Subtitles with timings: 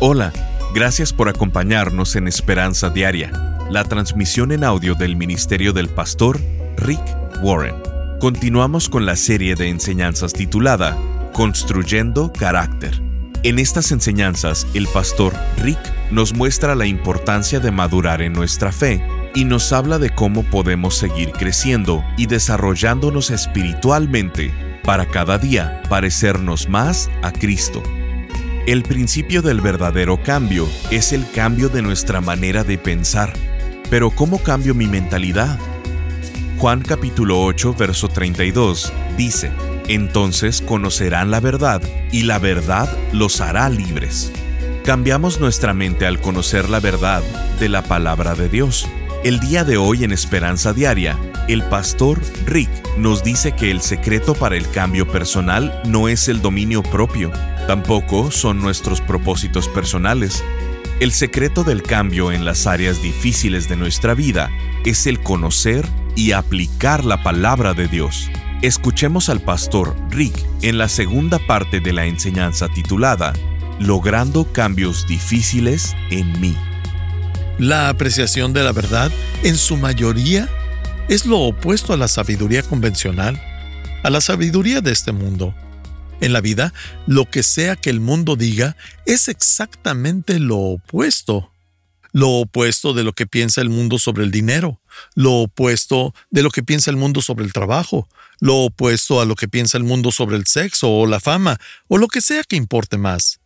[0.00, 0.32] Hola,
[0.72, 3.32] gracias por acompañarnos en Esperanza Diaria,
[3.68, 6.40] la transmisión en audio del Ministerio del Pastor
[6.76, 7.02] Rick
[7.42, 7.74] Warren.
[8.20, 10.96] Continuamos con la serie de enseñanzas titulada
[11.32, 13.02] Construyendo Carácter.
[13.42, 15.80] En estas enseñanzas, el pastor Rick
[16.12, 19.04] nos muestra la importancia de madurar en nuestra fe
[19.34, 24.54] y nos habla de cómo podemos seguir creciendo y desarrollándonos espiritualmente
[24.84, 27.82] para cada día parecernos más a Cristo.
[28.68, 33.32] El principio del verdadero cambio es el cambio de nuestra manera de pensar.
[33.88, 35.58] Pero ¿cómo cambio mi mentalidad?
[36.58, 39.50] Juan capítulo 8, verso 32 dice,
[39.88, 41.80] Entonces conocerán la verdad,
[42.12, 44.30] y la verdad los hará libres.
[44.84, 47.22] Cambiamos nuestra mente al conocer la verdad
[47.58, 48.86] de la palabra de Dios.
[49.24, 51.16] El día de hoy en Esperanza Diaria,
[51.48, 56.42] el pastor Rick nos dice que el secreto para el cambio personal no es el
[56.42, 57.32] dominio propio,
[57.66, 60.44] tampoco son nuestros propósitos personales.
[61.00, 64.50] El secreto del cambio en las áreas difíciles de nuestra vida
[64.84, 68.30] es el conocer y aplicar la palabra de Dios.
[68.60, 73.32] Escuchemos al pastor Rick en la segunda parte de la enseñanza titulada
[73.78, 76.56] Logrando cambios difíciles en mí.
[77.58, 79.10] La apreciación de la verdad,
[79.44, 80.48] en su mayoría,
[81.08, 83.40] es lo opuesto a la sabiduría convencional,
[84.02, 85.54] a la sabiduría de este mundo.
[86.20, 86.74] En la vida,
[87.06, 91.52] lo que sea que el mundo diga es exactamente lo opuesto.
[92.12, 94.80] Lo opuesto de lo que piensa el mundo sobre el dinero,
[95.14, 98.08] lo opuesto de lo que piensa el mundo sobre el trabajo,
[98.40, 101.98] lo opuesto a lo que piensa el mundo sobre el sexo o la fama, o
[101.98, 103.40] lo que sea que importe más.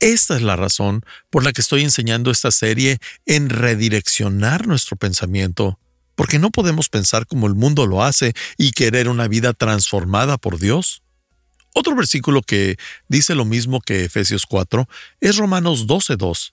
[0.00, 5.78] Esta es la razón por la que estoy enseñando esta serie en redireccionar nuestro pensamiento,
[6.14, 10.58] porque no podemos pensar como el mundo lo hace y querer una vida transformada por
[10.58, 11.02] Dios.
[11.74, 12.76] Otro versículo que
[13.08, 14.88] dice lo mismo que Efesios 4
[15.20, 16.52] es Romanos 12.2.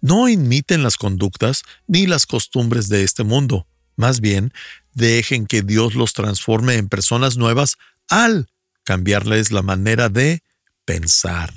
[0.00, 4.52] No imiten las conductas ni las costumbres de este mundo, más bien
[4.92, 7.76] dejen que Dios los transforme en personas nuevas
[8.08, 8.48] al
[8.84, 10.42] cambiarles la manera de
[10.84, 11.52] pensar.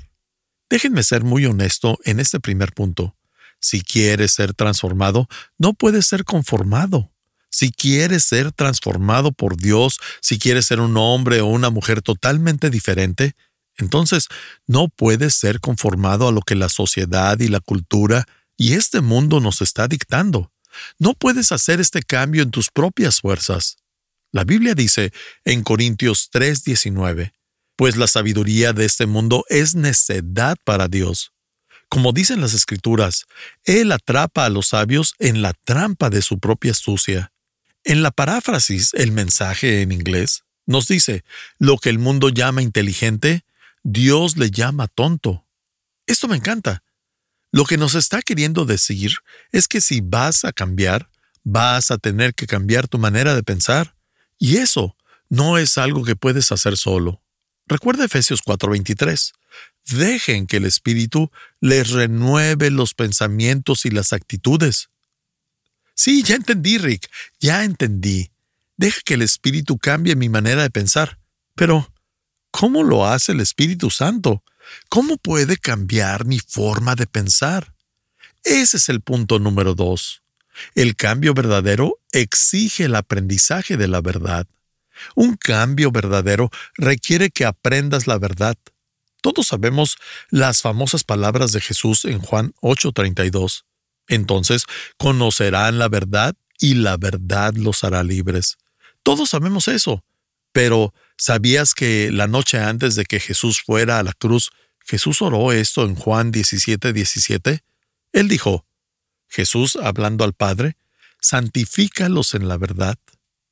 [0.68, 3.16] Déjenme ser muy honesto en este primer punto.
[3.60, 7.10] Si quieres ser transformado, no puedes ser conformado.
[7.50, 12.70] Si quieres ser transformado por Dios, si quieres ser un hombre o una mujer totalmente
[12.70, 13.34] diferente,
[13.76, 14.26] entonces
[14.66, 18.26] no puedes ser conformado a lo que la sociedad y la cultura
[18.56, 20.52] y este mundo nos está dictando.
[20.98, 23.76] No puedes hacer este cambio en tus propias fuerzas.
[24.32, 25.12] La Biblia dice
[25.44, 27.32] en Corintios 3:19,
[27.76, 31.32] pues la sabiduría de este mundo es necedad para Dios.
[31.88, 33.24] Como dicen las escrituras,
[33.64, 37.32] Él atrapa a los sabios en la trampa de su propia astucia.
[37.84, 41.24] En la paráfrasis, el mensaje en inglés nos dice,
[41.58, 43.44] lo que el mundo llama inteligente,
[43.82, 45.46] Dios le llama tonto.
[46.06, 46.82] Esto me encanta.
[47.50, 49.12] Lo que nos está queriendo decir
[49.50, 51.08] es que si vas a cambiar,
[51.42, 53.96] vas a tener que cambiar tu manera de pensar.
[54.38, 54.94] Y eso
[55.30, 57.22] no es algo que puedes hacer solo.
[57.66, 59.32] Recuerda Efesios 4:23.
[59.86, 64.90] Dejen que el Espíritu les renueve los pensamientos y las actitudes.
[65.98, 67.10] Sí, ya entendí, Rick,
[67.40, 68.30] ya entendí.
[68.76, 71.18] Deja que el Espíritu cambie mi manera de pensar.
[71.56, 71.92] Pero,
[72.52, 74.44] ¿cómo lo hace el Espíritu Santo?
[74.88, 77.74] ¿Cómo puede cambiar mi forma de pensar?
[78.44, 80.22] Ese es el punto número dos.
[80.76, 84.46] El cambio verdadero exige el aprendizaje de la verdad.
[85.16, 88.56] Un cambio verdadero requiere que aprendas la verdad.
[89.20, 89.96] Todos sabemos
[90.30, 93.64] las famosas palabras de Jesús en Juan 8:32.
[94.08, 94.64] Entonces
[94.96, 98.58] conocerán la verdad y la verdad los hará libres.
[99.02, 100.04] Todos sabemos eso.
[100.52, 104.50] Pero, ¿sabías que la noche antes de que Jesús fuera a la cruz,
[104.84, 107.62] Jesús oró esto en Juan 17:17?
[108.12, 108.66] Él dijo,
[109.28, 110.76] Jesús hablando al Padre,
[111.20, 112.96] santifícalos en la verdad.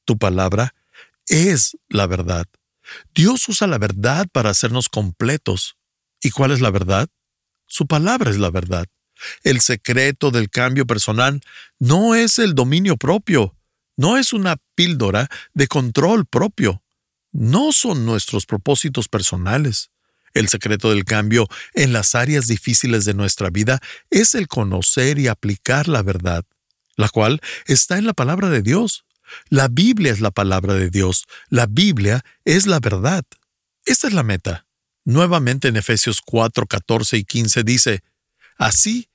[0.05, 0.75] Tu palabra
[1.29, 2.47] es la verdad.
[3.15, 5.77] Dios usa la verdad para hacernos completos.
[6.23, 7.09] ¿Y cuál es la verdad?
[7.67, 8.87] Su palabra es la verdad.
[9.43, 11.41] El secreto del cambio personal
[11.79, 13.57] no es el dominio propio,
[13.97, 16.83] no es una píldora de control propio,
[17.33, 19.91] no son nuestros propósitos personales.
[20.35, 23.81] El secreto del cambio en las áreas difíciles de nuestra vida
[24.11, 26.45] es el conocer y aplicar la verdad,
[26.97, 29.07] la cual está en la palabra de Dios.
[29.49, 31.25] La Biblia es la palabra de Dios.
[31.49, 33.25] La Biblia es la verdad.
[33.87, 34.67] Esta es la meta.
[35.07, 38.03] Nuevamente en Efesios 4, 14 y 15 dice,
[38.57, 39.09] Así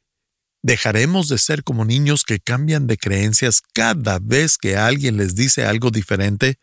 [0.62, 5.66] dejaremos de ser como niños que cambian de creencias cada vez que alguien les dice
[5.66, 6.60] algo diferente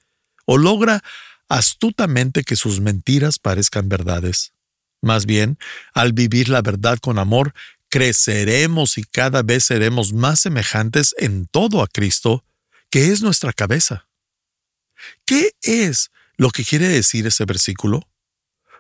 [0.46, 1.02] o logra
[1.48, 4.52] astutamente que sus mentiras parezcan verdades.
[5.00, 5.58] Más bien,
[5.94, 7.54] al vivir la verdad con amor,
[7.88, 12.44] creceremos y cada vez seremos más semejantes en todo a Cristo,
[12.90, 14.08] que es nuestra cabeza.
[15.24, 18.08] ¿Qué es lo que quiere decir ese versículo?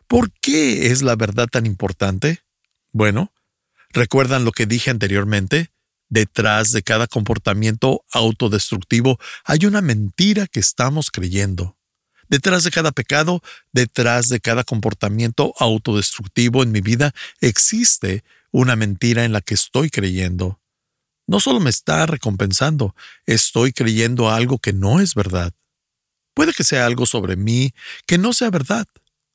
[0.06, 2.42] ¿Por qué es la verdad tan importante?
[2.92, 3.32] Bueno,
[3.90, 5.70] ¿recuerdan lo que dije anteriormente?
[6.08, 11.76] Detrás de cada comportamiento autodestructivo hay una mentira que estamos creyendo.
[12.28, 13.42] Detrás de cada pecado,
[13.72, 19.90] detrás de cada comportamiento autodestructivo en mi vida, existe una mentira en la que estoy
[19.90, 20.60] creyendo.
[21.26, 22.94] No solo me está recompensando,
[23.26, 25.52] estoy creyendo algo que no es verdad.
[26.34, 27.72] Puede que sea algo sobre mí
[28.06, 28.86] que no sea verdad,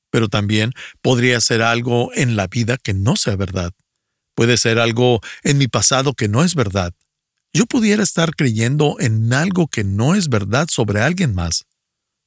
[0.09, 0.71] pero también
[1.01, 3.73] podría ser algo en la vida que no sea verdad.
[4.35, 6.93] Puede ser algo en mi pasado que no es verdad.
[7.53, 11.65] Yo pudiera estar creyendo en algo que no es verdad sobre alguien más.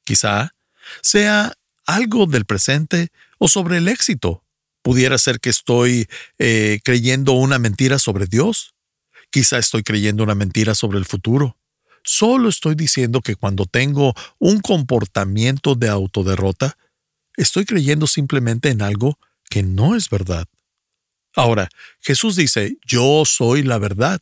[0.05, 0.55] Quizá
[1.01, 1.53] sea
[1.85, 4.43] algo del presente o sobre el éxito.
[4.81, 6.07] Pudiera ser que estoy
[6.39, 8.73] eh, creyendo una mentira sobre Dios.
[9.29, 11.57] Quizá estoy creyendo una mentira sobre el futuro.
[12.03, 16.77] Solo estoy diciendo que cuando tengo un comportamiento de autoderrota,
[17.35, 19.19] estoy creyendo simplemente en algo
[19.49, 20.47] que no es verdad.
[21.37, 21.69] Ahora,
[21.99, 24.21] Jesús dice, yo soy la verdad.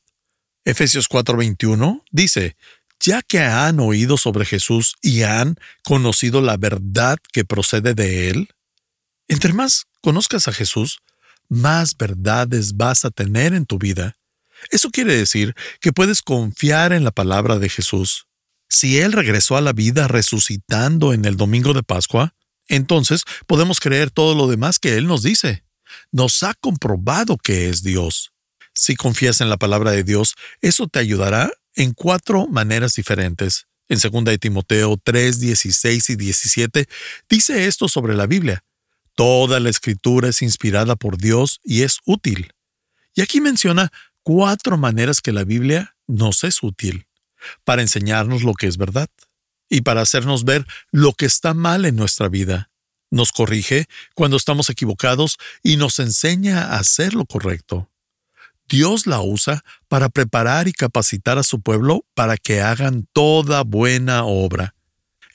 [0.65, 2.57] Efesios 4:21 dice,
[3.00, 8.50] ya que han oído sobre Jesús y han conocido la verdad que procede de él,
[9.29, 11.00] entre más conozcas a Jesús,
[11.47, 14.17] más verdades vas a tener en tu vida.
[14.69, 18.27] Eso quiere decir que puedes confiar en la palabra de Jesús.
[18.67, 22.35] Si Él regresó a la vida resucitando en el domingo de Pascua,
[22.67, 25.64] entonces podemos creer todo lo demás que Él nos dice
[26.12, 28.31] nos ha comprobado que es Dios.
[28.74, 33.68] Si confías en la palabra de Dios, eso te ayudará en cuatro maneras diferentes.
[33.88, 36.88] En 2 de Timoteo 3, 16 y 17
[37.30, 38.63] dice esto sobre la Biblia.
[39.15, 42.51] Toda la escritura es inspirada por Dios y es útil.
[43.13, 43.91] Y aquí menciona
[44.24, 47.07] cuatro maneras que la Biblia nos es útil.
[47.63, 49.09] Para enseñarnos lo que es verdad
[49.69, 52.71] y para hacernos ver lo que está mal en nuestra vida
[53.11, 57.89] nos corrige cuando estamos equivocados y nos enseña a hacer lo correcto.
[58.67, 64.23] Dios la usa para preparar y capacitar a su pueblo para que hagan toda buena
[64.23, 64.73] obra.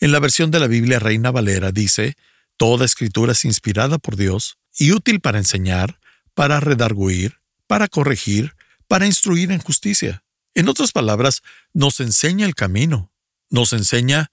[0.00, 2.16] En la versión de la Biblia Reina Valera dice,
[2.60, 5.98] Toda escritura es inspirada por Dios y útil para enseñar,
[6.34, 8.54] para redarguir, para corregir,
[8.86, 10.24] para instruir en justicia.
[10.54, 11.40] En otras palabras,
[11.72, 13.10] nos enseña el camino,
[13.48, 14.30] nos enseña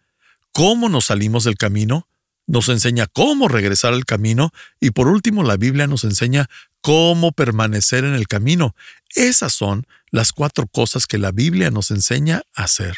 [0.51, 2.07] cómo nos salimos del camino
[2.47, 6.49] nos enseña cómo regresar al camino y por último la Biblia nos enseña
[6.81, 8.75] cómo permanecer en el camino.
[9.13, 12.97] Esas son las cuatro cosas que la Biblia nos enseña a hacer.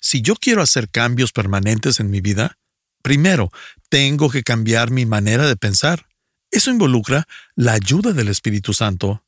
[0.00, 2.56] Si yo quiero hacer cambios permanentes en mi vida,
[3.02, 3.50] primero
[3.88, 6.06] tengo que cambiar mi manera de pensar.
[6.50, 7.26] Eso involucra
[7.56, 9.24] la ayuda del Espíritu Santo.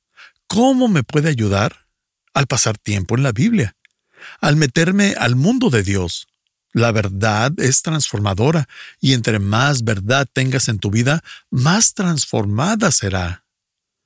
[0.46, 1.86] ¿Cómo me puede ayudar?
[2.32, 3.74] Al pasar tiempo en la Biblia,
[4.40, 6.28] al meterme al mundo de Dios,
[6.72, 8.68] la verdad es transformadora
[9.00, 13.44] y entre más verdad tengas en tu vida, más transformada será.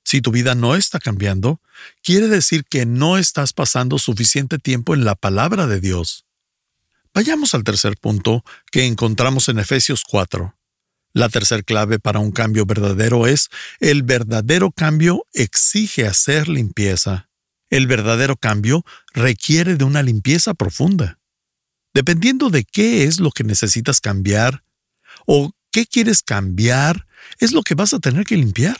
[0.05, 1.61] Si tu vida no está cambiando,
[2.03, 6.27] quiere decir que no estás pasando suficiente tiempo en la palabra de Dios.
[7.15, 10.57] Vayamos al tercer punto que encontramos en Efesios 4.
[11.13, 17.29] La tercer clave para un cambio verdadero es el verdadero cambio exige hacer limpieza.
[17.71, 18.85] El verdadero cambio
[19.15, 21.19] requiere de una limpieza profunda.
[21.95, 24.65] Dependiendo de qué es lo que necesitas cambiar
[25.27, 27.07] o qué quieres cambiar,
[27.39, 28.79] es lo que vas a tener que limpiar.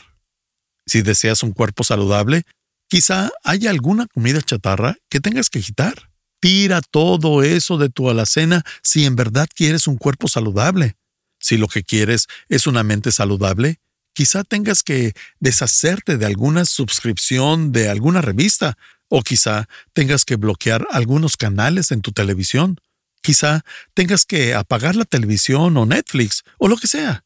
[0.85, 2.43] Si deseas un cuerpo saludable,
[2.87, 6.11] quizá haya alguna comida chatarra que tengas que quitar.
[6.41, 10.95] Tira todo eso de tu alacena si en verdad quieres un cuerpo saludable.
[11.39, 13.79] Si lo que quieres es una mente saludable,
[14.13, 20.87] quizá tengas que deshacerte de alguna suscripción de alguna revista o quizá tengas que bloquear
[20.91, 22.79] algunos canales en tu televisión.
[23.25, 23.65] Quizá
[23.95, 27.25] tengas que apagar la televisión o Netflix o lo que sea.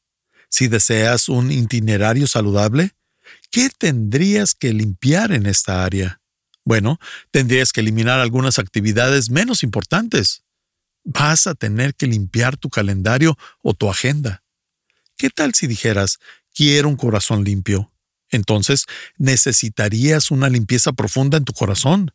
[0.49, 2.95] Si deseas un itinerario saludable,
[3.51, 6.21] ¿qué tendrías que limpiar en esta área?
[6.63, 7.01] Bueno,
[7.31, 10.43] tendrías que eliminar algunas actividades menos importantes.
[11.03, 14.41] Vas a tener que limpiar tu calendario o tu agenda.
[15.17, 16.19] ¿Qué tal si dijeras,
[16.55, 17.91] quiero un corazón limpio?
[18.29, 18.85] Entonces
[19.17, 22.13] necesitarías una limpieza profunda en tu corazón.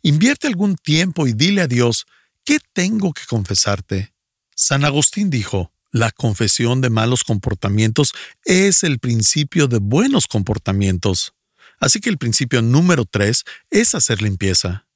[0.00, 2.06] Invierte algún tiempo y dile a Dios,
[2.48, 4.14] ¿Qué tengo que confesarte?
[4.56, 8.14] San Agustín dijo, la confesión de malos comportamientos
[8.46, 11.34] es el principio de buenos comportamientos.
[11.78, 14.86] Así que el principio número tres es hacer limpieza.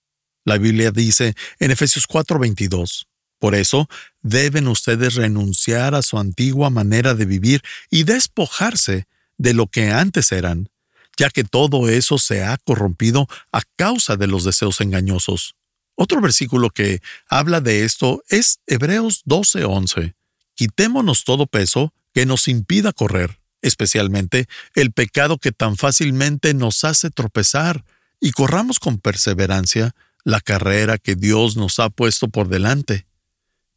[0.47, 3.07] La Biblia dice en Efesios 4:22,
[3.39, 3.87] por eso
[4.23, 10.33] deben ustedes renunciar a su antigua manera de vivir y despojarse de lo que antes
[10.33, 10.71] eran,
[11.19, 15.55] ya que todo eso se ha corrompido a causa de los deseos engañosos.
[15.95, 20.15] Otro versículo que habla de esto es Hebreos 12:11.
[20.55, 27.11] Quitémonos todo peso que nos impida correr, especialmente el pecado que tan fácilmente nos hace
[27.11, 27.85] tropezar,
[28.21, 29.95] y corramos con perseverancia
[30.25, 33.07] la carrera que Dios nos ha puesto por delante.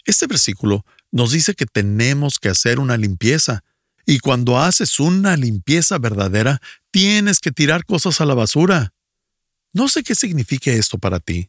[0.06, 3.64] Este versículo nos dice que tenemos que hacer una limpieza,
[4.06, 8.94] y cuando haces una limpieza verdadera, tienes que tirar cosas a la basura.
[9.74, 11.48] No sé qué signifique esto para ti,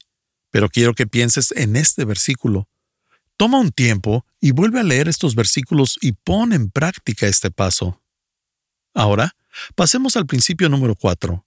[0.51, 2.69] pero quiero que pienses en este versículo.
[3.37, 8.01] Toma un tiempo y vuelve a leer estos versículos y pon en práctica este paso.
[8.95, 9.37] Ahora,
[9.75, 11.45] pasemos al principio número 4.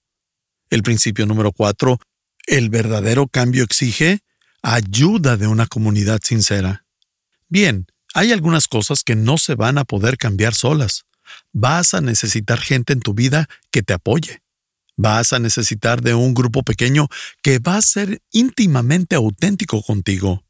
[0.70, 2.00] El principio número 4,
[2.46, 4.20] el verdadero cambio exige
[4.62, 6.86] ayuda de una comunidad sincera.
[7.48, 11.06] Bien, hay algunas cosas que no se van a poder cambiar solas.
[11.53, 14.41] Vas a necesitar gente en tu vida que te apoye.
[15.01, 17.08] Vas a necesitar de un grupo pequeño
[17.41, 20.44] que va a ser íntimamente auténtico contigo.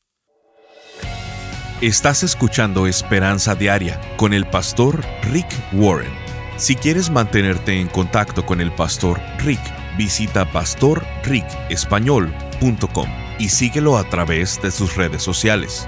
[1.82, 6.12] Estás escuchando Esperanza Diaria con el pastor Rick Warren.
[6.58, 9.62] Si quieres mantenerte en contacto con el pastor Rick,
[10.00, 15.88] visita pastorricespañol.com y síguelo a través de sus redes sociales.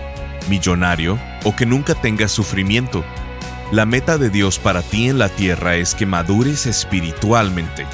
[0.48, 3.04] millonario o que nunca tengas sufrimiento.
[3.70, 7.86] La meta de Dios para ti en la tierra es que madures espiritualmente.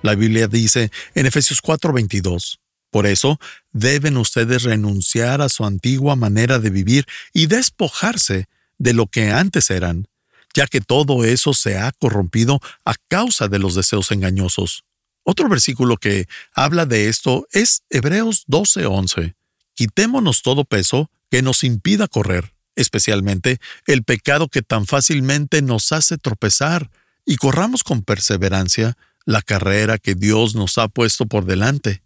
[0.01, 2.57] La Biblia dice en Efesios 4:22,
[2.89, 3.39] por eso
[3.71, 8.47] deben ustedes renunciar a su antigua manera de vivir y despojarse
[8.79, 10.07] de lo que antes eran,
[10.55, 14.84] ya que todo eso se ha corrompido a causa de los deseos engañosos.
[15.27, 19.35] Otro versículo que habla de esto es Hebreos 12:11.
[19.73, 26.19] Quitémonos todo peso que nos impida correr, especialmente el pecado que tan fácilmente nos hace
[26.19, 26.91] tropezar,
[27.25, 32.03] y corramos con perseverancia la carrera que Dios nos ha puesto por delante.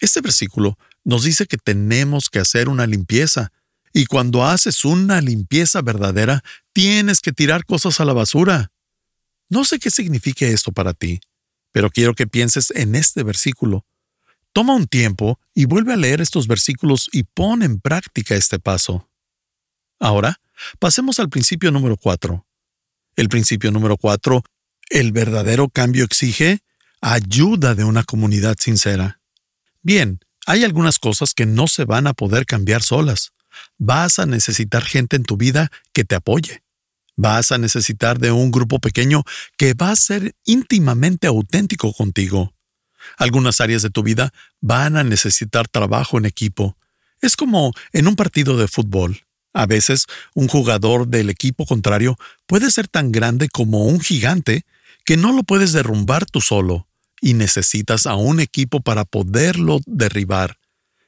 [0.00, 3.52] Este versículo nos dice que tenemos que hacer una limpieza,
[3.92, 8.72] y cuando haces una limpieza verdadera, tienes que tirar cosas a la basura.
[9.50, 11.20] No sé qué signifique esto para ti,
[11.72, 13.84] pero quiero que pienses en este versículo.
[14.52, 19.08] Toma un tiempo y vuelve a leer estos versículos y pon en práctica este paso.
[20.00, 20.40] Ahora,
[20.78, 22.46] pasemos al principio número 4.
[23.16, 24.42] El principio número 4,
[24.90, 26.60] el verdadero cambio exige
[27.00, 29.20] ayuda de una comunidad sincera.
[29.82, 33.32] Bien, hay algunas cosas que no se van a poder cambiar solas.
[33.76, 36.62] Vas a necesitar gente en tu vida que te apoye.
[37.18, 39.24] Vas a necesitar de un grupo pequeño
[39.56, 42.54] que va a ser íntimamente auténtico contigo.
[43.16, 46.76] Algunas áreas de tu vida van a necesitar trabajo en equipo.
[47.20, 49.20] Es como en un partido de fútbol.
[49.52, 54.64] A veces un jugador del equipo contrario puede ser tan grande como un gigante
[55.04, 56.86] que no lo puedes derrumbar tú solo
[57.20, 60.60] y necesitas a un equipo para poderlo derribar.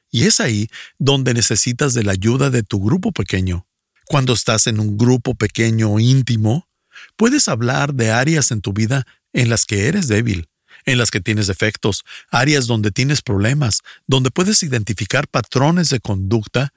[0.09, 0.67] Y es ahí
[0.99, 3.65] donde necesitas de la ayuda de tu grupo pequeño.
[4.11, 6.67] Cuando estás en un grupo pequeño o íntimo,
[7.15, 10.49] puedes hablar de áreas en tu vida en las que eres débil,
[10.83, 16.73] en las que tienes defectos, áreas donde tienes problemas, donde puedes identificar patrones de conducta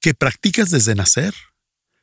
[0.00, 1.34] que practicas desde nacer.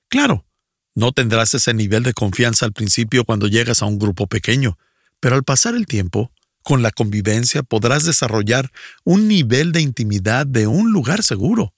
[0.10, 0.46] Claro,
[0.94, 4.78] no tendrás ese nivel de confianza al principio cuando llegas a un grupo pequeño,
[5.20, 6.32] pero al pasar el tiempo,
[6.62, 8.72] con la convivencia podrás desarrollar
[9.04, 11.74] un nivel de intimidad de un lugar seguro.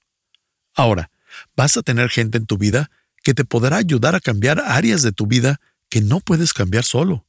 [0.75, 1.10] Ahora,
[1.55, 2.91] vas a tener gente en tu vida
[3.24, 7.25] que te podrá ayudar a cambiar áreas de tu vida que no puedes cambiar solo.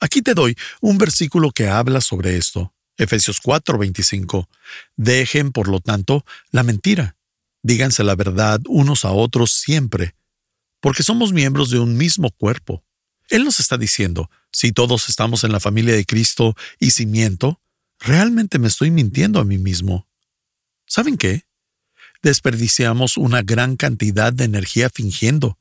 [0.00, 2.72] Aquí te doy un versículo que habla sobre esto.
[2.96, 4.48] Efesios 4:25.
[4.96, 7.16] Dejen, por lo tanto, la mentira.
[7.62, 10.14] Díganse la verdad unos a otros siempre,
[10.80, 12.84] porque somos miembros de un mismo cuerpo.
[13.28, 17.60] Él nos está diciendo, si todos estamos en la familia de Cristo y si miento,
[17.98, 20.08] realmente me estoy mintiendo a mí mismo.
[20.86, 21.47] ¿Saben qué?
[22.22, 25.58] Desperdiciamos una gran cantidad de energía fingiendo,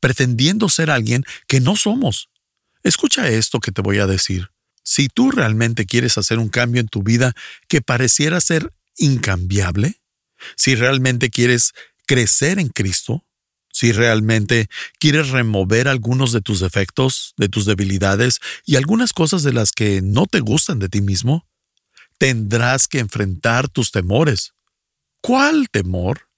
[0.00, 2.28] pretendiendo ser alguien que no somos.
[2.82, 4.50] Escucha esto que te voy a decir.
[4.82, 7.34] Si tú realmente quieres hacer un cambio en tu vida
[7.68, 10.00] que pareciera ser incambiable,
[10.56, 11.74] si realmente quieres
[12.06, 13.24] crecer en Cristo,
[13.70, 19.52] si realmente quieres remover algunos de tus defectos, de tus debilidades y algunas cosas de
[19.52, 21.46] las que no te gustan de ti mismo,
[22.18, 24.54] tendrás que enfrentar tus temores.
[25.20, 26.28] ¿Cuál temor?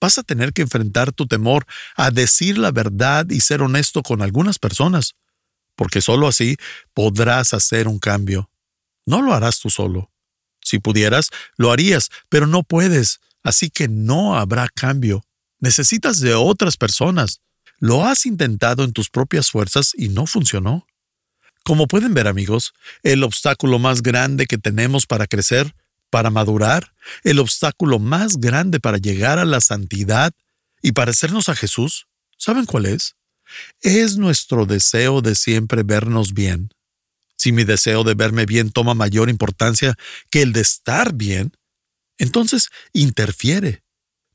[0.00, 4.22] Vas a tener que enfrentar tu temor a decir la verdad y ser honesto con
[4.22, 5.14] algunas personas,
[5.76, 6.56] porque sólo así
[6.92, 8.50] podrás hacer un cambio.
[9.06, 10.10] No lo harás tú solo.
[10.60, 15.24] Si pudieras, lo harías, pero no puedes, así que no habrá cambio.
[15.60, 17.40] Necesitas de otras personas.
[17.78, 20.86] Lo has intentado en tus propias fuerzas y no funcionó.
[21.64, 25.74] Como pueden ver amigos, el obstáculo más grande que tenemos para crecer,
[26.12, 26.92] para madurar,
[27.24, 30.32] el obstáculo más grande para llegar a la santidad
[30.82, 33.16] y parecernos a Jesús, ¿saben cuál es?
[33.80, 36.68] Es nuestro deseo de siempre vernos bien.
[37.36, 39.96] Si mi deseo de verme bien toma mayor importancia
[40.30, 41.52] que el de estar bien,
[42.18, 43.82] entonces interfiere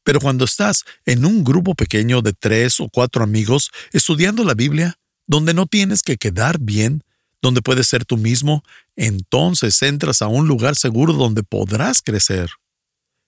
[0.08, 4.98] pero cuando estás en un grupo pequeño de tres o cuatro amigos estudiando la Biblia,
[5.26, 7.04] donde no tienes que quedar bien,
[7.42, 8.64] donde puedes ser tú mismo,
[8.98, 12.50] entonces entras a un lugar seguro donde podrás crecer.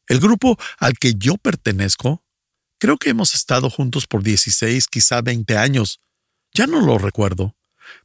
[0.08, 2.26] El grupo al que yo pertenezco,
[2.80, 6.02] creo que hemos estado juntos por 16, quizá 20 años.
[6.52, 7.56] Ya no lo recuerdo,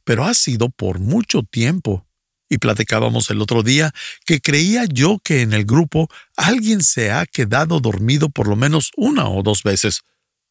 [0.03, 2.07] pero ha sido por mucho tiempo.
[2.47, 3.91] Y platicábamos el otro día
[4.23, 8.91] que creía yo que en el grupo alguien se ha quedado dormido por lo menos
[8.95, 10.01] una o dos veces.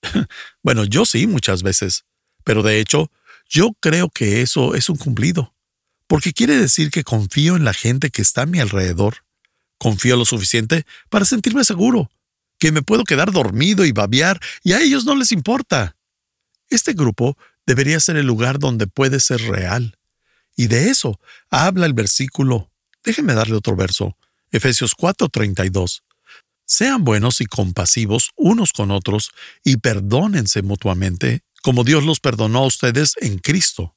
[0.64, 2.04] bueno, yo sí muchas veces,
[2.42, 3.12] pero de hecho,
[3.48, 5.53] yo creo que eso es un cumplido,
[6.06, 9.24] porque quiere decir que confío en la gente que está a mi alrededor.
[9.78, 12.10] Confío lo suficiente para sentirme seguro,
[12.58, 15.96] que me puedo quedar dormido y babear y a ellos no les importa.
[16.68, 17.36] Este grupo
[17.66, 19.98] debería ser el lugar donde puede ser real
[20.56, 22.70] y de eso habla el versículo.
[23.02, 24.16] Déjenme darle otro verso.
[24.50, 26.02] Efesios 4:32.
[26.66, 32.66] Sean buenos y compasivos unos con otros y perdónense mutuamente, como Dios los perdonó a
[32.66, 33.93] ustedes en Cristo.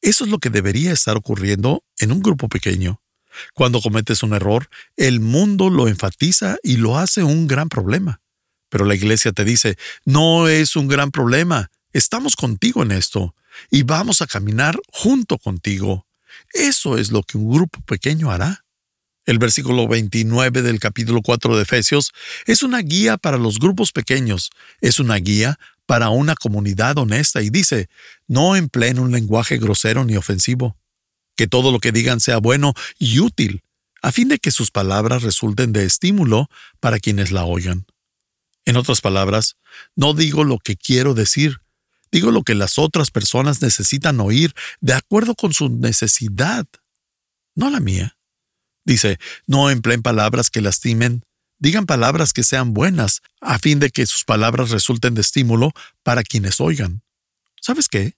[0.00, 3.00] Eso es lo que debería estar ocurriendo en un grupo pequeño.
[3.54, 8.20] Cuando cometes un error, el mundo lo enfatiza y lo hace un gran problema.
[8.68, 13.34] Pero la iglesia te dice, no es un gran problema, estamos contigo en esto
[13.70, 16.06] y vamos a caminar junto contigo.
[16.52, 18.64] Eso es lo que un grupo pequeño hará.
[19.24, 22.12] El versículo 29 del capítulo 4 de Efesios
[22.46, 25.58] es una guía para los grupos pequeños, es una guía
[25.88, 27.88] para una comunidad honesta y dice,
[28.26, 30.76] no empleen un lenguaje grosero ni ofensivo,
[31.34, 33.62] que todo lo que digan sea bueno y útil,
[34.02, 37.86] a fin de que sus palabras resulten de estímulo para quienes la oigan.
[38.66, 39.56] En otras palabras,
[39.96, 41.62] no digo lo que quiero decir,
[42.12, 46.66] digo lo que las otras personas necesitan oír de acuerdo con su necesidad,
[47.54, 48.18] no la mía.
[48.84, 51.24] Dice, no empleen palabras que lastimen,
[51.58, 56.22] digan palabras que sean buenas, a fin de que sus palabras resulten de estímulo para
[56.22, 57.02] quienes oigan.
[57.60, 58.14] ¿Sabes qué?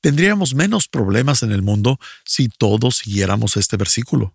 [0.00, 4.34] Tendríamos menos problemas en el mundo si todos siguiéramos este versículo.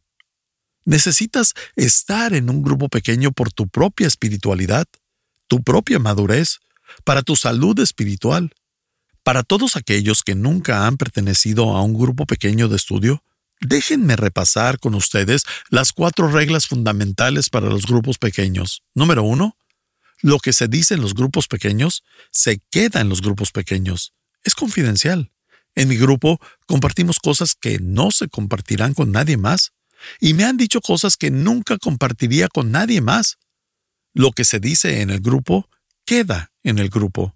[0.86, 4.86] Necesitas estar en un grupo pequeño por tu propia espiritualidad,
[5.48, 6.60] tu propia madurez,
[7.04, 8.54] para tu salud espiritual.
[9.24, 13.24] Para todos aquellos que nunca han pertenecido a un grupo pequeño de estudio,
[13.68, 18.84] déjenme repasar con ustedes las cuatro reglas fundamentales para los grupos pequeños.
[18.94, 19.58] Número uno,
[20.22, 24.14] lo que se dice en los grupos pequeños se queda en los grupos pequeños.
[24.44, 25.32] Es confidencial.
[25.76, 29.74] En mi grupo compartimos cosas que no se compartirán con nadie más
[30.20, 33.38] y me han dicho cosas que nunca compartiría con nadie más.
[34.14, 35.70] Lo que se dice en el grupo
[36.06, 37.36] queda en el grupo.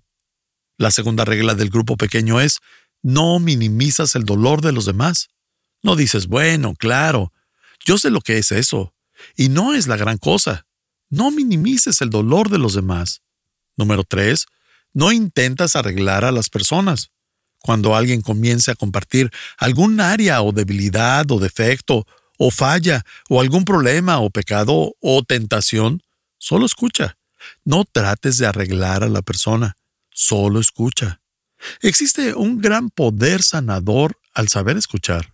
[0.77, 2.59] La segunda regla del grupo pequeño es
[3.01, 5.29] no minimizas el dolor de los demás.
[5.81, 7.33] No dices, bueno, claro,
[7.85, 8.93] yo sé lo que es eso,
[9.35, 10.65] y no es la gran cosa.
[11.09, 13.21] No minimices el dolor de los demás.
[13.75, 14.45] Número tres,
[14.93, 17.11] no intentas arreglar a las personas.
[17.59, 22.05] Cuando alguien comience a compartir algún área o debilidad o defecto
[22.37, 26.03] o falla, o algún problema, o pecado, o tentación,
[26.37, 27.17] solo escucha.
[27.65, 29.75] No trates de arreglar a la persona,
[30.11, 31.21] solo escucha.
[31.81, 35.33] Existe un gran poder sanador al saber escuchar.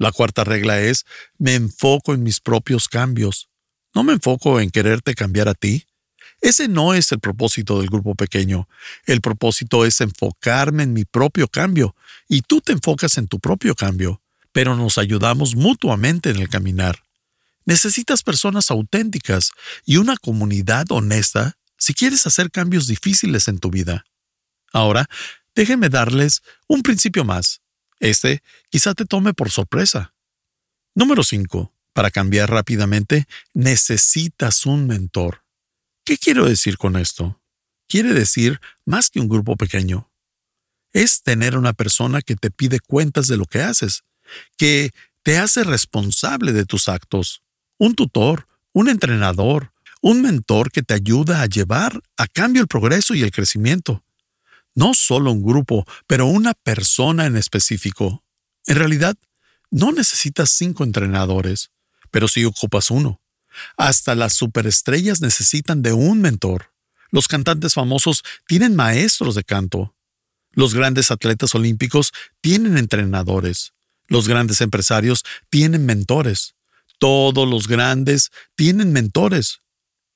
[0.00, 1.06] La cuarta regla es,
[1.38, 3.48] me enfoco en mis propios cambios.
[3.94, 5.86] No me enfoco en quererte cambiar a ti.
[6.40, 8.68] Ese no es el propósito del grupo pequeño.
[9.06, 11.94] El propósito es enfocarme en mi propio cambio,
[12.28, 14.20] y tú te enfocas en tu propio cambio
[14.52, 17.02] pero nos ayudamos mutuamente en el caminar.
[17.64, 19.50] Necesitas personas auténticas
[19.84, 24.04] y una comunidad honesta si quieres hacer cambios difíciles en tu vida.
[24.72, 25.08] Ahora,
[25.54, 27.59] déjenme darles un principio más.
[28.00, 30.14] Este quizá te tome por sorpresa.
[30.94, 31.72] Número 5.
[31.92, 35.44] Para cambiar rápidamente, necesitas un mentor.
[36.04, 37.40] ¿Qué quiero decir con esto?
[37.88, 40.10] Quiere decir más que un grupo pequeño.
[40.92, 44.02] Es tener una persona que te pide cuentas de lo que haces
[44.56, 44.90] que
[45.22, 47.42] te hace responsable de tus actos,
[47.78, 53.14] un tutor, un entrenador, un mentor que te ayuda a llevar a cambio el progreso
[53.14, 54.02] y el crecimiento.
[54.74, 58.24] No solo un grupo, pero una persona en específico.
[58.66, 59.16] En realidad,
[59.70, 61.70] no necesitas cinco entrenadores,
[62.10, 63.20] pero sí ocupas uno.
[63.76, 66.72] Hasta las superestrellas necesitan de un mentor.
[67.10, 69.94] Los cantantes famosos tienen maestros de canto.
[70.52, 73.72] Los grandes atletas olímpicos tienen entrenadores.
[74.08, 76.54] Los grandes empresarios tienen mentores.
[76.98, 79.60] Todos los grandes tienen mentores.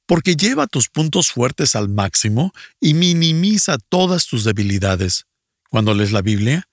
[0.07, 5.27] Porque lleva tus puntos fuertes al máximo y minimiza todas tus debilidades.
[5.71, 6.69] Cuando lees la Biblia,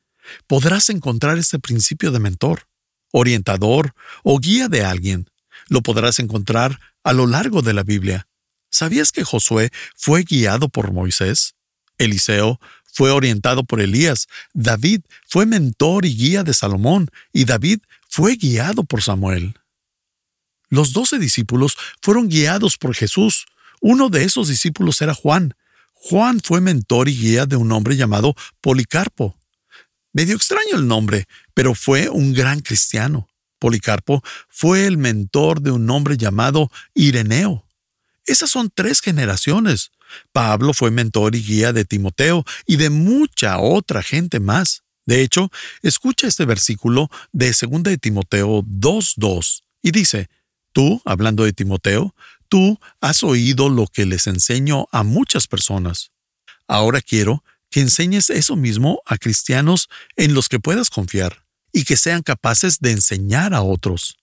[0.47, 2.67] podrás encontrar este principio de mentor,
[3.11, 5.29] orientador o guía de alguien.
[5.67, 8.27] Lo podrás encontrar a lo largo de la Biblia.
[8.69, 11.55] ¿Sabías que Josué fue guiado por Moisés?
[11.97, 12.59] Eliseo
[12.93, 18.83] fue orientado por Elías, David fue mentor y guía de Salomón, y David fue guiado
[18.83, 19.55] por Samuel.
[20.71, 23.45] Los doce discípulos fueron guiados por Jesús.
[23.81, 25.53] Uno de esos discípulos era Juan.
[25.93, 29.37] Juan fue mentor y guía de un hombre llamado Policarpo.
[30.13, 33.27] Medio extraño el nombre, pero fue un gran cristiano.
[33.59, 37.67] Policarpo fue el mentor de un hombre llamado Ireneo.
[38.25, 39.91] Esas son tres generaciones.
[40.31, 44.83] Pablo fue mentor y guía de Timoteo y de mucha otra gente más.
[45.05, 50.29] De hecho, escucha este versículo de 2 de Timoteo 2.2 y dice,
[50.71, 52.15] Tú, hablando de Timoteo,
[52.47, 56.11] tú has oído lo que les enseño a muchas personas.
[56.67, 61.97] Ahora quiero que enseñes eso mismo a cristianos en los que puedas confiar y que
[61.97, 64.17] sean capaces de enseñar a otros.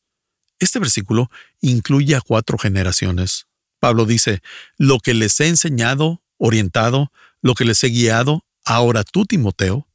[0.58, 1.30] Este versículo
[1.60, 3.46] incluye a cuatro generaciones.
[3.80, 4.42] Pablo dice,
[4.76, 9.88] lo que les he enseñado, orientado, lo que les he guiado, ahora tú, Timoteo,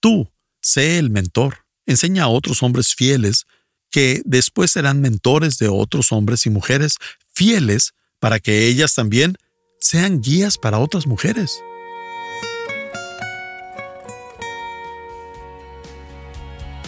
[0.00, 3.46] tú, sé el mentor, enseña a otros hombres fieles,
[3.94, 6.96] que después serán mentores de otros hombres y mujeres
[7.32, 9.36] fieles para que ellas también
[9.78, 11.62] sean guías para otras mujeres.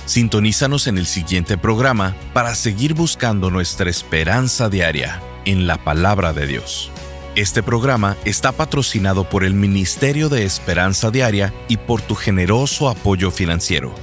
[0.05, 6.49] Sintonízanos en el siguiente programa para seguir buscando nuestra esperanza diaria en la palabra de
[6.49, 6.91] Dios.
[7.37, 13.31] Este programa está patrocinado por el Ministerio de Esperanza Diaria y por tu generoso apoyo
[13.31, 13.95] financiero.